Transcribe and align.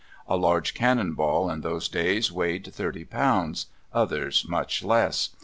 A 0.27 0.35
large 0.35 0.73
cannon 0.73 1.13
ball 1.13 1.47
in 1.51 1.61
those 1.61 1.87
days 1.87 2.31
weighed 2.31 2.73
30 2.73 3.05
pounds, 3.05 3.67
others 3.93 4.47
much 4.49 4.83
less. 4.83 5.29